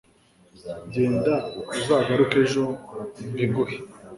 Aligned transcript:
Genda 0.93 1.33
uzagaruke 1.79 2.35
ejo 2.43 2.63
mbiguhe 3.29 3.75